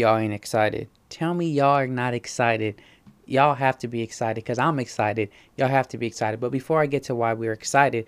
[0.00, 0.88] y'all ain't excited.
[1.10, 2.80] Tell me y'all are not excited.
[3.26, 5.28] Y'all have to be excited because I'm excited.
[5.56, 6.40] Y'all have to be excited.
[6.40, 8.06] But before I get to why we're excited,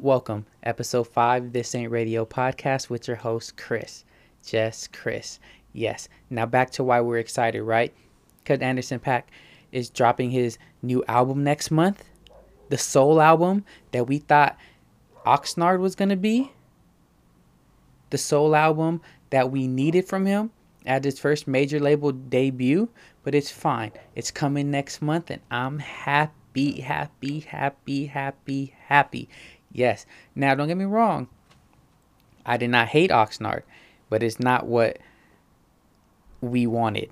[0.00, 1.52] welcome episode five.
[1.52, 4.04] This ain't radio podcast with your host Chris,
[4.44, 5.38] just Chris.
[5.72, 6.08] Yes.
[6.28, 7.94] Now back to why we're excited, right?
[8.42, 9.22] Because Anderson .Paak
[9.70, 12.02] is dropping his new album next month,
[12.68, 14.58] the Soul album that we thought
[15.24, 16.50] Oxnard was gonna be.
[18.10, 20.50] The Soul album that we needed from him
[20.86, 22.88] at his first major label debut,
[23.22, 23.92] but it's fine.
[24.14, 29.28] It's coming next month, and I'm happy, happy, happy, happy, happy.
[29.72, 30.06] Yes.
[30.34, 31.28] Now, don't get me wrong.
[32.46, 33.62] I did not hate Oxnard,
[34.08, 34.98] but it's not what
[36.40, 37.10] we wanted.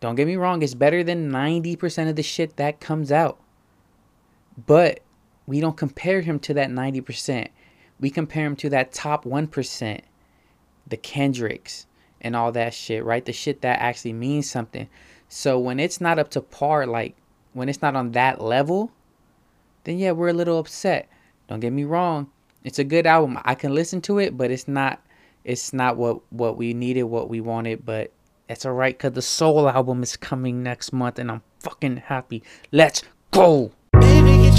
[0.00, 3.38] Don't get me wrong, it's better than 90% of the shit that comes out.
[4.66, 5.00] But
[5.46, 7.48] we don't compare him to that 90%.
[7.98, 10.00] We compare him to that top 1%,
[10.86, 11.86] the Kendricks
[12.20, 13.24] and all that shit, right?
[13.24, 14.88] The shit that actually means something.
[15.28, 17.16] So when it's not up to par, like
[17.52, 18.90] when it's not on that level,
[19.84, 21.08] then yeah, we're a little upset.
[21.48, 22.30] Don't get me wrong.
[22.64, 23.38] It's a good album.
[23.44, 25.00] I can listen to it, but it's not
[25.44, 28.12] it's not what what we needed, what we wanted, but
[28.48, 32.42] it's all right cuz the Soul album is coming next month and I'm fucking happy.
[32.72, 33.72] Let's go.
[33.92, 34.50] Baby,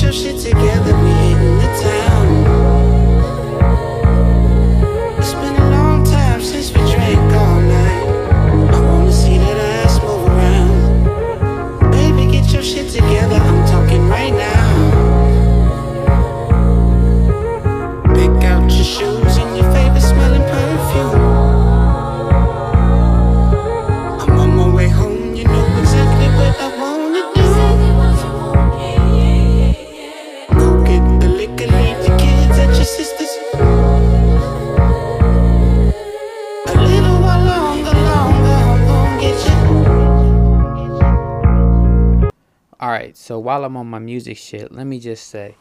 [42.81, 45.55] Alright, so while I'm on my music shit, let me just say.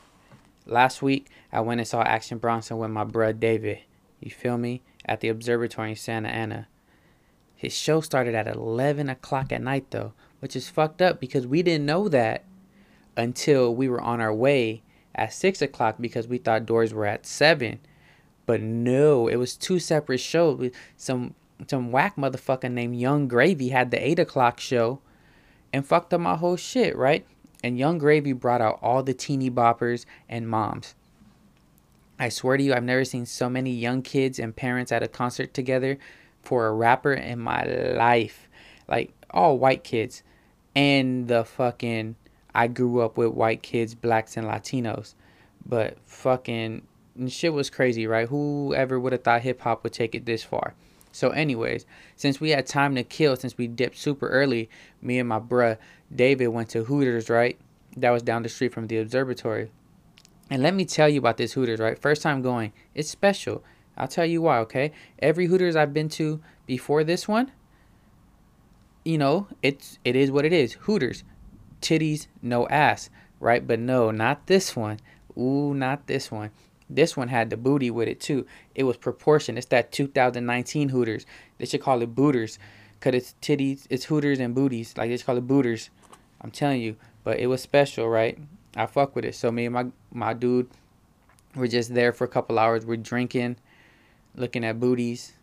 [0.64, 3.80] Last week, I went and saw Action Bronson with my bro David.
[4.20, 4.80] You feel me?
[5.04, 6.68] At the observatory in Santa Ana.
[7.54, 11.62] His show started at 11 o'clock at night, though, which is fucked up because we
[11.62, 12.44] didn't know that
[13.18, 14.80] until we were on our way
[15.14, 17.80] at 6 o'clock because we thought doors were at 7.
[18.46, 20.70] But no, it was two separate shows.
[20.96, 21.34] Some
[21.68, 25.00] some whack motherfucker named Yung Gravy had the 8 o'clock show
[25.72, 27.26] and fucked up my whole shit, right?
[27.62, 30.94] And Yung Gravy brought out all the teeny boppers and moms.
[32.18, 35.08] I swear to you, I've never seen so many young kids and parents at a
[35.08, 35.98] concert together
[36.42, 38.48] for a rapper in my life.
[38.88, 40.22] Like all white kids.
[40.74, 42.16] And the fucking
[42.54, 45.14] I grew up with white kids, blacks and Latinos.
[45.64, 46.82] But fucking
[47.28, 48.28] shit was crazy, right?
[48.28, 50.74] Whoever would have thought hip hop would take it this far?
[51.12, 54.70] So, anyways, since we had time to kill, since we dipped super early,
[55.02, 55.76] me and my bruh
[56.14, 57.58] David went to Hooters, right?
[57.96, 59.70] That was down the street from the observatory.
[60.50, 61.98] And let me tell you about this Hooters, right?
[61.98, 63.62] First time going, it's special.
[63.96, 64.92] I'll tell you why, okay?
[65.18, 67.52] Every Hooters I've been to before this one,
[69.04, 70.74] you know, it's it is what it is.
[70.74, 71.24] Hooters,
[71.80, 73.66] titties, no ass, right?
[73.66, 74.98] But no, not this one.
[75.36, 76.50] Ooh, not this one.
[76.90, 78.46] This one had the booty with it too.
[78.74, 79.56] It was proportioned.
[79.56, 81.24] It's that 2019 Hooters.
[81.58, 82.58] They should call it Booters.
[83.00, 84.94] Cause it's titties, it's Hooters and booties.
[84.96, 85.88] Like they should call it Booters.
[86.40, 86.96] I'm telling you.
[87.22, 88.38] But it was special, right?
[88.76, 89.34] I fuck with it.
[89.34, 90.68] So me and my my dude,
[91.54, 92.84] we're just there for a couple hours.
[92.84, 93.56] We're drinking,
[94.34, 95.34] looking at booties.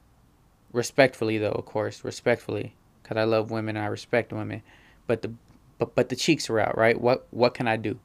[0.73, 2.75] Respectfully though, of course, respectfully.
[3.03, 4.61] Cause I love women and I respect women.
[5.07, 5.31] But the
[5.77, 6.99] but but the cheeks are out, right?
[6.99, 7.99] What what can I do?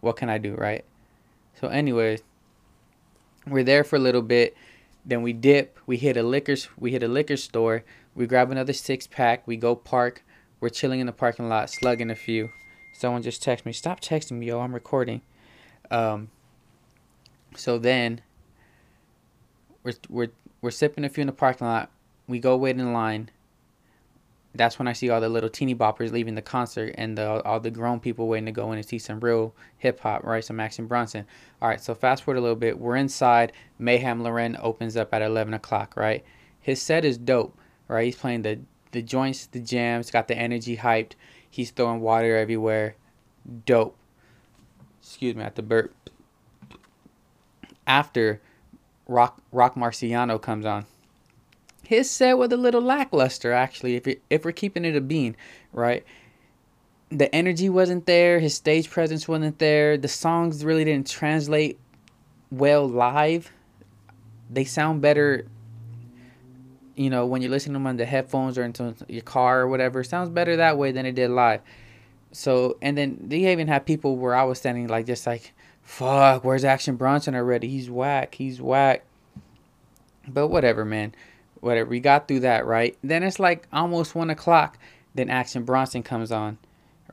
[0.00, 0.84] What can I do, right?
[1.60, 2.22] So anyways,
[3.50, 4.56] we're there for a little bit.
[5.04, 5.78] Then we dip.
[5.86, 6.56] We hit a liquor.
[6.78, 7.84] We hit a liquor store.
[8.14, 9.46] We grab another six pack.
[9.46, 10.24] We go park.
[10.60, 12.50] We're chilling in the parking lot, slugging a few.
[12.92, 13.72] Someone just texted me.
[13.72, 14.60] Stop texting me, yo.
[14.60, 15.22] I'm recording.
[15.90, 16.30] Um.
[17.56, 18.20] So then,
[19.82, 20.28] we're we're
[20.60, 21.90] we're sipping a few in the parking lot.
[22.26, 23.30] We go wait in line
[24.58, 27.60] that's when I see all the little teeny boppers leaving the concert and the, all
[27.60, 30.44] the grown people waiting to go in and see some real hip hop, right?
[30.44, 31.24] Some Action Bronson.
[31.62, 32.78] All right, so fast forward a little bit.
[32.78, 33.52] We're inside.
[33.80, 36.24] Meyhem Lauren opens up at 11 o'clock, right?
[36.60, 37.56] His set is dope,
[37.86, 38.04] right?
[38.06, 38.58] He's playing the,
[38.90, 41.12] the joints, the jams, got the energy hyped.
[41.48, 42.96] He's throwing water everywhere.
[43.64, 43.96] Dope.
[45.00, 45.94] Excuse me, at the burp.
[47.86, 48.42] After
[49.06, 50.84] Roc Roc Marciano comes on
[51.88, 55.34] his set was a little lackluster actually if it, if we're keeping it a bean
[55.72, 56.04] right
[57.10, 61.78] the energy wasn't there his stage presence wasn't there the songs really didn't translate
[62.50, 63.50] well live
[64.50, 65.46] they sound better
[66.98, 69.68] you know, when you're listening to them on the headphones or into your car or
[69.68, 71.60] whatever, it sounds better that way than it did live.
[72.32, 76.42] So, and then they even had people where I was standing like just like, fuck,
[76.42, 77.68] where's Action Bronson already?
[77.68, 78.34] He's whack.
[78.34, 79.04] He's whack.
[80.26, 81.14] But whatever, man.
[81.60, 81.90] Whatever.
[81.90, 82.96] We got through that, right?
[83.02, 84.78] Then it's like almost one o'clock.
[85.14, 86.58] Then Action Bronson comes on,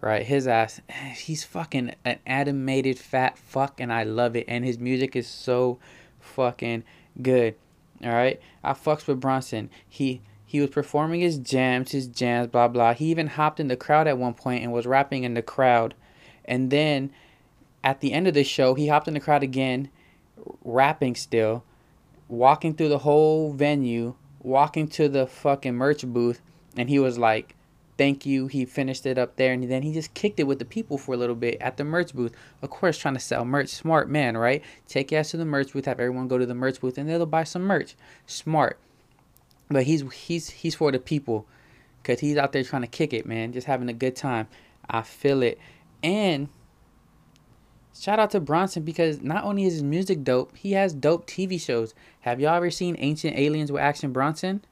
[0.02, 0.26] right?
[0.26, 0.82] His ass,
[1.16, 4.46] he's fucking an animated fat fuck, and I love it.
[4.48, 5.80] And his music is so
[6.20, 6.84] fucking
[7.22, 7.56] good.
[8.04, 9.70] All right, I fucks with Bronson.
[9.88, 12.94] He he was performing his jams, his jams, blah blah.
[12.94, 15.96] He even hopped in the crowd at one point and was rapping in the crowd.
[16.44, 17.12] And then
[17.84, 19.90] at the end of the show, he hopped in the crowd again,
[20.64, 21.64] rapping still,
[22.28, 24.16] walking through the whole venue,
[24.46, 26.42] walking to the fucking merch booth,
[26.78, 27.56] and he was like,
[27.98, 28.48] thank you.
[28.48, 31.14] He finished it up there, and then he just kicked it with the people for
[31.14, 32.34] a little bit at the merch booth.
[32.62, 33.70] Of course, trying to sell merch.
[33.70, 34.64] Smart man, right?
[34.88, 37.26] Take ass to the merch booth, have everyone go to the merch booth, and they'll
[37.26, 37.96] buy some merch.
[38.28, 38.78] Smart.
[39.70, 41.48] But he's he's he's for the people,
[42.04, 43.52] cause he's out there trying to kick it, man.
[43.52, 44.48] Just having a good time.
[44.90, 45.60] I feel it,
[46.04, 46.50] and.
[48.06, 51.60] Shout out to Bronson because not only is his music dope, he has dope TV
[51.60, 51.96] shows.
[52.20, 54.64] Have y'all ever seen Ancient Aliens with Action Bronson?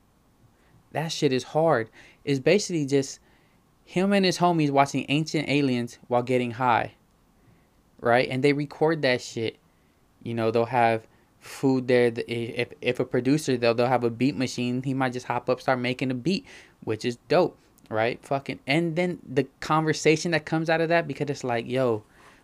[0.91, 1.89] That shit is hard
[2.23, 3.19] It's basically just
[3.85, 6.93] him and his homies watching ancient aliens while getting high.
[7.99, 8.29] Right?
[8.29, 9.57] And they record that shit.
[10.21, 11.07] You know, they'll have
[11.39, 12.13] food there.
[12.27, 14.83] If, if a producer, they'll, they'll have a beat machine.
[14.83, 16.45] He might just hop up, start making a beat,
[16.83, 17.57] which is dope.
[17.89, 18.23] Right?
[18.23, 18.59] Fucking.
[18.67, 22.03] And then the conversation that comes out of that, because it's like, yo,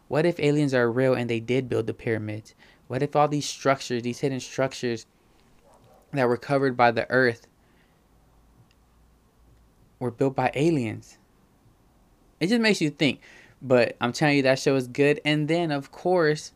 [0.09, 2.53] what if aliens are real and they did build the pyramids?
[2.87, 5.05] What if all these structures, these hidden structures
[6.11, 7.47] that were covered by the earth,
[9.99, 11.17] were built by aliens.
[12.39, 13.21] It just makes you think.
[13.61, 15.19] But I'm telling you, that show is good.
[15.25, 16.53] And then, of course,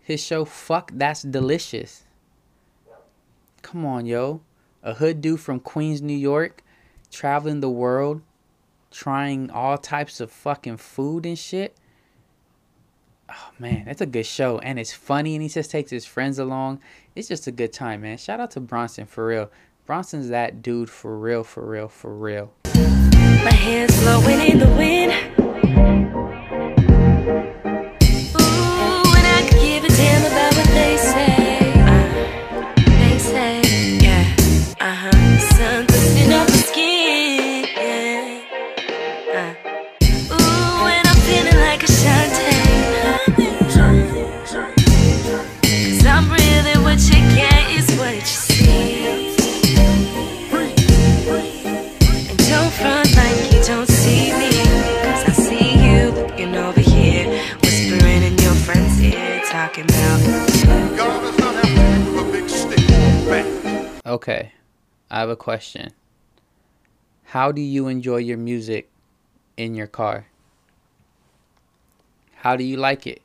[0.00, 2.04] his show, Fuck That's Delicious.
[3.62, 4.42] Come on, yo.
[4.82, 6.62] A hood dude from Queens, New York,
[7.10, 8.22] traveling the world,
[8.90, 11.76] trying all types of fucking food and shit.
[13.28, 14.58] Oh man, that's a good show.
[14.58, 16.80] And it's funny and he just takes his friends along.
[17.14, 18.18] It's just a good time, man.
[18.18, 19.50] Shout out to Bronson for real.
[19.84, 22.52] Bronson's that dude for real, for real, for real.
[22.64, 26.05] My hands blowing in the wind.
[64.06, 64.52] Okay,
[65.10, 65.90] I have a question.
[67.24, 68.88] How do you enjoy your music
[69.56, 70.28] in your car?
[72.36, 73.22] How do you like it?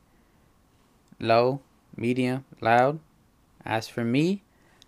[1.19, 1.61] Low,
[1.95, 2.99] medium, loud?
[3.63, 4.41] As for me,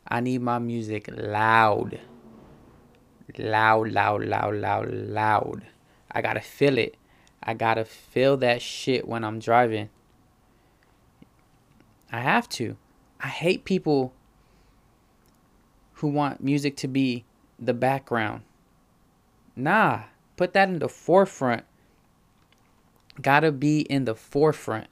[0.08, 2.00] I need my music loud.
[3.38, 5.68] Loud, loud, loud, loud, loud.
[6.12, 6.96] I gotta feel it.
[7.44, 9.90] I gotta feel that shit when I'm driving.
[12.14, 12.78] I have to.
[13.20, 14.14] I hate people
[15.94, 17.26] who want music to be
[17.58, 18.44] the background.
[19.56, 20.04] Nah,
[20.38, 21.64] put that in the forefront.
[23.20, 24.88] Gotta be in the forefront.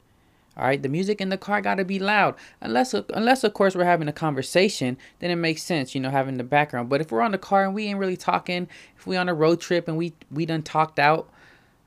[0.57, 2.35] All right, the music in the car gotta be loud.
[2.59, 6.37] Unless, unless of course we're having a conversation, then it makes sense, you know, having
[6.37, 6.89] the background.
[6.89, 9.33] But if we're on the car and we ain't really talking, if we on a
[9.35, 11.29] road trip and we we done talked out,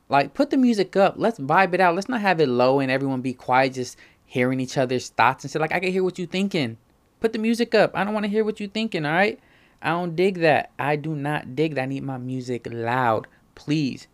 [0.09, 1.15] like put the music up.
[1.17, 1.95] Let's vibe it out.
[1.95, 5.51] Let's not have it low and everyone be quiet, just hearing each other's thoughts and
[5.51, 5.61] shit.
[5.61, 6.77] Like I can hear what you thinking.
[7.21, 7.93] Put the music up.
[7.95, 9.41] I don't want to hear what you're thinking, all right?
[9.81, 10.71] I don't dig that.
[10.79, 11.83] I do not dig that.
[11.83, 14.09] I need my music loud, please.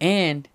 [0.00, 0.48] And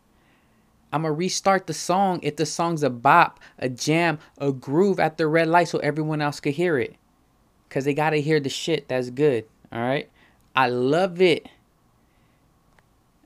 [0.93, 4.99] I'm going to restart the song if the song's a bop, a jam, a groove
[4.99, 6.95] at the red light so everyone else could hear it.
[7.67, 10.09] Because they got to hear the shit that's good, all right?
[10.55, 11.49] I love it.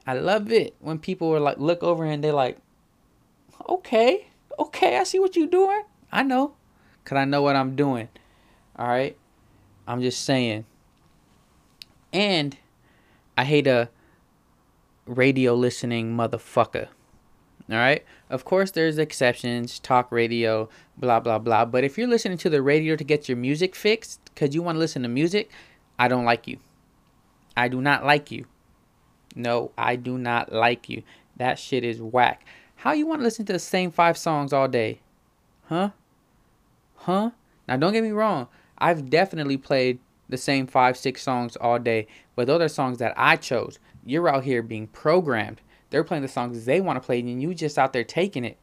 [0.07, 2.57] I love it when people are like, look over and they're like,
[3.67, 4.28] okay,
[4.59, 5.83] okay, I see what you're doing.
[6.11, 6.53] I know.
[7.03, 8.09] Because I know what I'm doing.
[8.75, 9.17] All right.
[9.87, 10.65] I'm just saying.
[12.13, 12.57] And
[13.37, 13.89] I hate a
[15.05, 16.87] radio listening motherfucker.
[17.69, 18.03] All right.
[18.29, 21.65] Of course, there's exceptions, talk radio, blah, blah, blah.
[21.65, 24.75] But if you're listening to the radio to get your music fixed because you want
[24.75, 25.51] to listen to music,
[25.97, 26.57] I don't like you.
[27.55, 28.45] I do not like you.
[29.35, 31.03] No, I do not like you.
[31.37, 32.45] That shit is whack.
[32.79, 35.01] How you want to listen to the same five songs all day?
[35.65, 35.89] Huh?
[36.95, 37.31] Huh?
[37.67, 38.47] Now, don't get me wrong.
[38.77, 42.07] I've definitely played the same five, six songs all day.
[42.37, 43.79] But those are songs that I chose.
[44.05, 45.59] You're out here being programmed.
[45.89, 48.55] They're playing the songs they want to play, and you just out there taking it.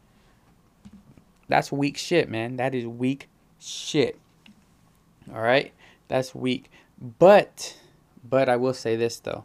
[1.49, 2.57] That's weak shit, man.
[2.57, 3.29] That is weak
[3.61, 4.19] shit.
[5.31, 5.75] All right?
[6.09, 6.71] That's weak.
[7.19, 7.77] But,
[8.27, 9.45] but I will say this, though.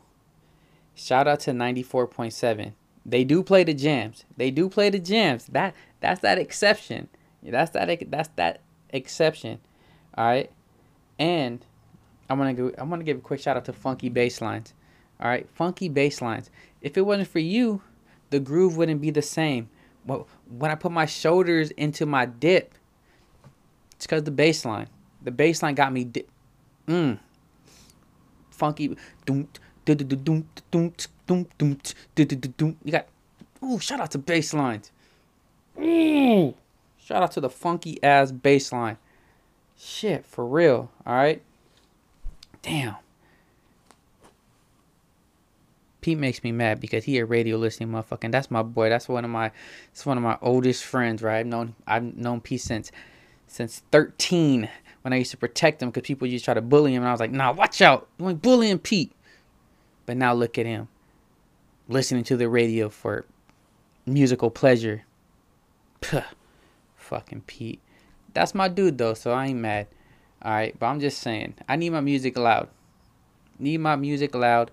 [0.95, 2.71] Shout out to 94.7.
[3.05, 4.25] They do play the jams.
[4.37, 5.45] They do play the jams.
[5.47, 7.09] That that's that exception.
[7.43, 9.59] That's that that's that exception.
[10.15, 10.51] All right?
[11.17, 11.65] And
[12.29, 12.71] I'm gonna go.
[12.77, 14.73] I'm gonna give a quick shout out to Funky Basslines.
[15.19, 16.49] All right, Funky Basslines.
[16.81, 17.81] If it wasn't for you,
[18.29, 19.69] the groove wouldn't be the same.
[20.05, 22.73] Well, when I put my shoulders into my dip,
[23.91, 24.87] it's because the bassline.
[25.21, 26.05] The bassline got me.
[26.05, 26.25] Di-
[26.87, 27.19] mm.
[28.49, 28.97] Funky.
[32.85, 33.07] You got.
[33.63, 34.91] Ooh, shout out to bass lines.
[35.79, 36.55] Ooh,
[36.97, 38.97] shout out to the funky ass bass line.
[39.77, 40.91] Shit, for real.
[41.05, 41.41] All right.
[42.61, 42.95] Damn.
[46.01, 48.23] Pete makes me mad because he a radio listening motherfucker.
[48.23, 48.89] And that's my boy.
[48.89, 49.51] That's one of my
[49.91, 51.39] it's one of my oldest friends, right?
[51.39, 52.91] I've known I've known Pete since
[53.47, 54.69] since 13
[55.01, 57.09] when I used to protect him because people used to try to bully him and
[57.09, 58.07] I was like, nah, watch out.
[58.17, 59.11] You ain't bullying Pete.
[60.11, 60.89] But now look at him.
[61.87, 63.23] Listening to the radio for
[64.05, 65.03] musical pleasure.
[66.01, 66.25] Puh.
[66.97, 67.79] Fucking Pete.
[68.33, 69.87] That's my dude though, so I ain't mad.
[70.43, 72.67] Alright, but I'm just saying, I need my music loud.
[73.57, 74.69] Need my music loud,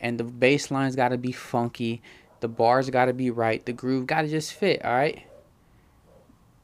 [0.00, 2.02] and the bass line's gotta be funky.
[2.40, 3.64] The bars gotta be right.
[3.64, 5.22] The groove gotta just fit, alright?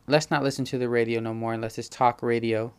[0.09, 2.73] Let's not listen to the radio no more unless it's talk radio.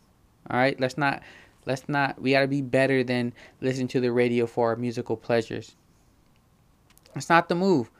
[0.50, 0.78] Alright?
[0.78, 1.22] Let's not
[1.68, 5.76] let's not we gotta be better than listening to the radio for our musical pleasures.
[7.14, 7.90] It's not the move.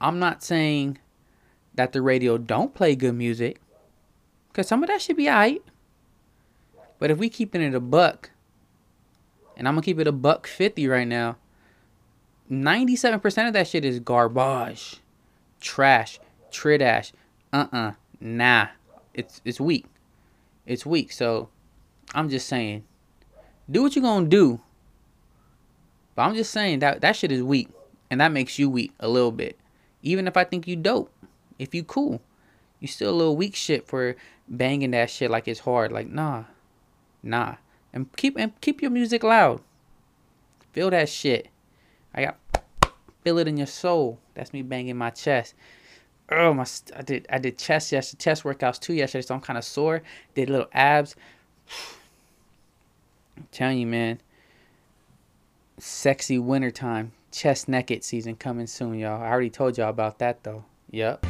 [0.00, 0.98] I'm not saying
[1.74, 3.60] that the radio don't play good music.
[4.54, 5.62] Cause some of that should be alright.
[6.98, 8.30] But if we keeping it a buck,
[9.56, 11.36] and I'm gonna keep it a buck fifty right now,
[12.50, 15.00] 97% of that shit is garbage.
[15.60, 16.18] Trash.
[16.50, 17.12] Tridash.
[17.52, 17.92] Uh-uh.
[18.20, 18.68] Nah.
[19.14, 19.86] It's it's weak.
[20.66, 21.12] It's weak.
[21.12, 21.48] So
[22.14, 22.84] I'm just saying.
[23.72, 24.60] Do what you're gonna do.
[26.14, 27.68] But I'm just saying that that shit is weak.
[28.10, 29.58] And that makes you weak a little bit.
[30.02, 31.10] Even if I think you dope.
[31.58, 32.20] If you cool.
[32.78, 35.90] You still a little weak shit for banging that shit like it's hard.
[35.90, 36.44] Like, nah.
[37.22, 37.56] Nah.
[37.92, 39.62] And keep and keep your music loud.
[40.72, 41.48] Feel that shit.
[42.14, 42.38] I got
[43.24, 44.18] feel it in your soul.
[44.34, 45.54] That's me banging my chest.
[46.30, 46.66] Oh my!
[46.96, 50.02] I did I did chest yesterday, chest workouts too yesterday, so I'm kind of sore.
[50.34, 51.16] Did little abs.
[53.42, 54.20] I'm telling you, man.
[55.78, 59.20] Sexy wintertime, chest naked season coming soon, y'all.
[59.20, 60.64] I already told y'all about that though.
[60.92, 61.26] Yep.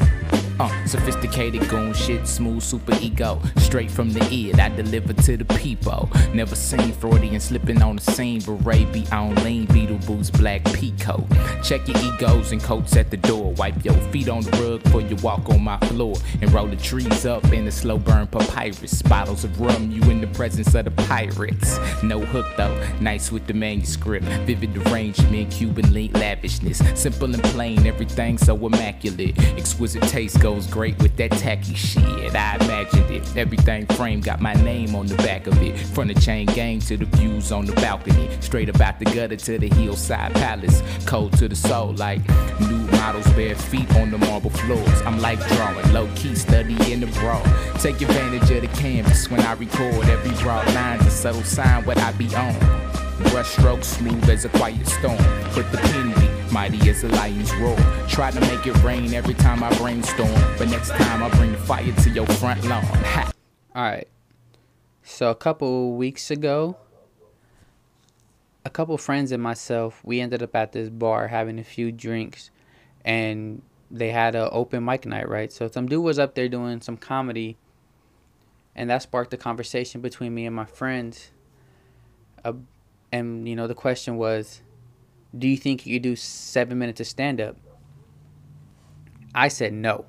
[0.62, 3.42] Uh, sophisticated goon shit, smooth super ego.
[3.56, 6.08] Straight from the ear, I deliver to the people.
[6.32, 8.40] Never seen Freudian slipping on the scene.
[8.42, 11.26] Beret be on lean, Beetle boots, black peacoat.
[11.64, 13.52] Check your egos and coats at the door.
[13.54, 16.14] Wipe your feet on the rug before you walk on my floor.
[16.40, 19.02] And roll the trees up in the slow burn papyrus.
[19.02, 21.76] Bottles of rum, you in the presence of the pirates.
[22.04, 24.26] No hook though, nice with the manuscript.
[24.46, 26.80] Vivid arrangement, Cuban link lavishness.
[26.94, 29.36] Simple and plain, everything so immaculate.
[29.58, 32.34] Exquisite taste goes great with that tacky shit.
[32.34, 33.36] I imagined it.
[33.36, 35.78] Everything framed got my name on the back of it.
[35.78, 38.28] From the chain gang to the views on the balcony.
[38.40, 40.82] Straight about the gutter to the hillside palace.
[41.06, 42.20] Cold to the soul, like
[42.60, 45.02] new models bare feet on the marble floors.
[45.02, 47.44] I'm like drawing, low key studying the broad.
[47.80, 50.04] Take advantage of the canvas when I record.
[50.08, 51.00] Every broad line.
[51.00, 52.81] a subtle sign what I be on.
[53.24, 55.16] Brushstroke smooth as a quiet storm.
[55.50, 57.76] Put the pen beat mighty as a lion's roar.
[58.08, 61.58] Try to make it rain every time I brainstorm, but next time I bring the
[61.58, 62.82] fire to your front lawn.
[62.84, 63.32] Ha.
[63.74, 64.08] All right.
[65.02, 66.76] So a couple weeks ago,
[68.64, 72.50] a couple friends and myself, we ended up at this bar having a few drinks,
[73.04, 75.52] and they had an open mic night, right?
[75.52, 77.56] So some dude was up there doing some comedy,
[78.74, 81.30] and that sparked a conversation between me and my friends.
[82.44, 82.52] Uh,
[83.12, 84.62] and you know the question was,
[85.36, 87.56] do you think you could do seven minutes of stand up?
[89.34, 90.06] I said no.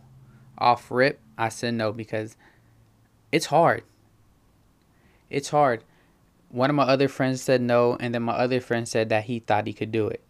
[0.57, 2.37] Off rip, I said no because
[3.31, 3.83] it's hard.
[5.29, 5.83] It's hard.
[6.49, 9.39] One of my other friends said no, and then my other friend said that he
[9.39, 10.21] thought he could do it.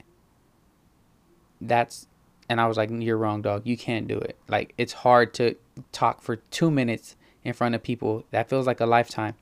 [1.59, 2.07] That's,
[2.47, 3.63] and I was like, you're wrong, dog.
[3.65, 4.37] You can't do it.
[4.47, 5.57] Like, it's hard to
[5.91, 8.23] talk for two minutes in front of people.
[8.31, 9.35] That feels like a lifetime.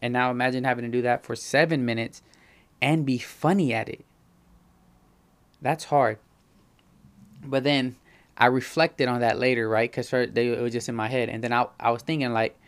[0.00, 2.22] And now imagine having to do that for seven minutes
[2.80, 4.04] and be funny at it.
[5.62, 6.18] That's hard.
[7.44, 7.96] But then
[8.36, 9.90] I reflected on that later, right?
[9.90, 11.28] Because it was just in my head.
[11.28, 12.58] And then I, I was thinking, like,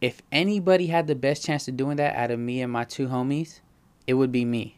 [0.00, 3.08] if anybody had the best chance of doing that out of me and my two
[3.08, 3.60] homies,
[4.06, 4.76] it would be me.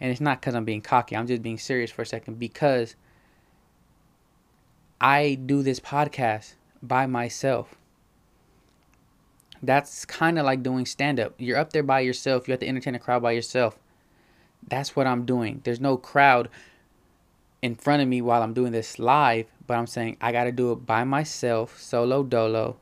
[0.00, 1.16] And it's not because I'm being cocky.
[1.16, 2.96] I'm just being serious for a second because
[5.00, 7.74] I do this podcast by myself.
[9.62, 11.34] That's kind of like doing stand up.
[11.38, 12.46] You're up there by yourself.
[12.46, 13.78] You have to entertain a crowd by yourself.
[14.68, 15.60] That's what I'm doing.
[15.64, 16.48] There's no crowd
[17.62, 20.52] in front of me while I'm doing this live, but I'm saying I got to
[20.52, 22.76] do it by myself, solo dolo,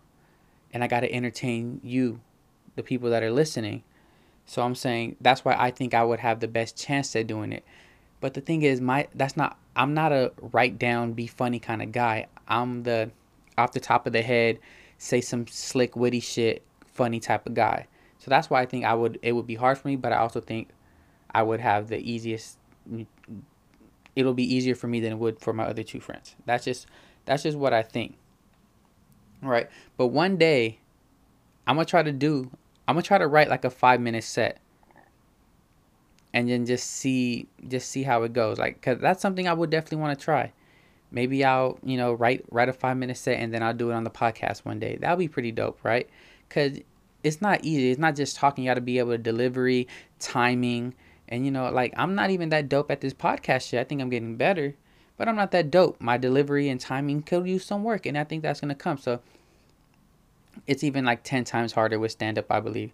[0.72, 2.20] and I got to entertain you,
[2.74, 3.82] the people that are listening.
[4.46, 7.52] So I'm saying that's why I think I would have the best chance at doing
[7.52, 7.64] it.
[8.20, 9.58] But the thing is, my that's not.
[9.76, 12.26] I'm not a write down, be funny kind of guy.
[12.46, 13.10] I'm the
[13.58, 14.58] off the top of the head,
[15.04, 17.86] say some slick, witty shit, funny type of guy.
[18.18, 19.18] So that's why I think I would.
[19.22, 20.68] It would be hard for me, but I also think
[21.30, 22.58] I would have the easiest.
[24.16, 26.34] It'll be easier for me than it would for my other two friends.
[26.46, 26.86] That's just
[27.26, 28.16] that's just what I think.
[29.42, 29.68] Right.
[29.98, 30.78] But one day,
[31.66, 32.50] I'm gonna try to do
[32.88, 34.58] I'm gonna try to write like a five minute set,
[36.32, 38.58] and then just see just see how it goes.
[38.58, 40.52] Like, cause that's something I would definitely want to try.
[41.14, 43.94] Maybe I'll you know write write a five minute set and then I'll do it
[43.94, 44.98] on the podcast one day.
[45.00, 46.10] That'll be pretty dope, right?
[46.50, 46.78] Cause
[47.22, 47.90] it's not easy.
[47.90, 48.64] It's not just talking.
[48.64, 50.92] You got to be able to delivery, timing,
[51.28, 53.80] and you know, like I'm not even that dope at this podcast yet.
[53.80, 54.74] I think I'm getting better,
[55.16, 56.00] but I'm not that dope.
[56.00, 58.98] My delivery and timing could use some work, and I think that's gonna come.
[58.98, 59.20] So
[60.66, 62.92] it's even like 10 times harder with stand up, I believe.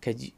[0.00, 0.30] Because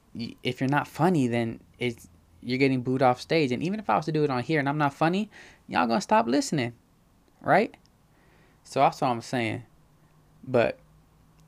[0.43, 2.09] if you're not funny, then it's
[2.43, 3.53] you're getting booed off stage.
[3.53, 5.31] And even if I was to do it on here and I'm not funny,
[5.69, 6.73] y'all gonna stop listening,
[7.43, 7.75] right?
[8.65, 9.65] So that's what I'm saying.
[10.47, 10.79] But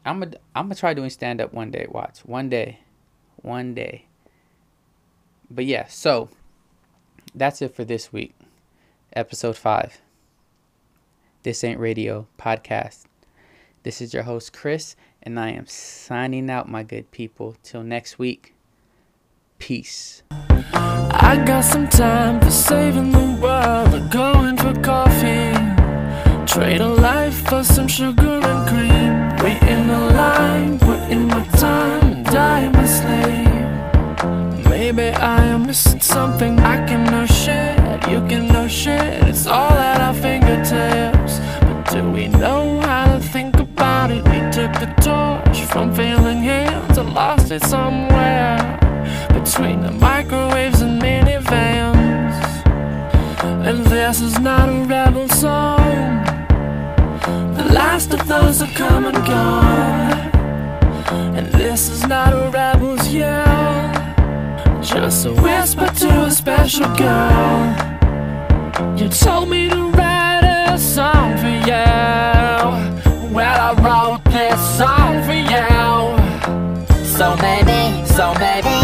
[0.05, 1.87] I'm gonna I'm gonna try doing stand up one day.
[1.89, 2.81] Watch one day,
[3.37, 4.07] one day.
[5.51, 6.29] But yeah, so
[7.35, 8.35] that's it for this week,
[9.13, 10.01] episode five.
[11.43, 13.05] This ain't radio podcast.
[13.83, 17.57] This is your host, Chris, and I am signing out, my good people.
[17.63, 18.55] Till next week,
[19.59, 20.23] peace.
[20.31, 25.42] I got some time for saving the world, going for coffee.
[26.53, 28.92] Trade a life for some sugar and cream.
[58.75, 60.13] Come and gone.
[61.37, 63.93] And this is not a rebel's yell.
[64.83, 67.75] Just a whisper to a special girl.
[68.97, 71.85] You told me to write a song for you.
[73.35, 75.69] Well, I wrote this song for you.
[77.17, 78.79] So maybe, so maybe,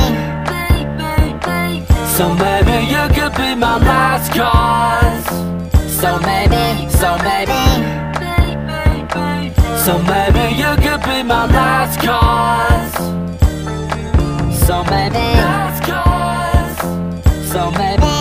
[2.16, 5.26] so maybe you could be my last cause.
[6.00, 7.67] So maybe, so maybe,
[9.88, 12.94] so maybe you could be my last cause.
[14.66, 15.28] So maybe.
[17.50, 18.17] So maybe.